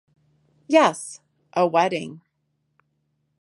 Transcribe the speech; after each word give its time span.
Yes, 0.67 1.19
a 1.53 1.67
wedding. 1.67 2.21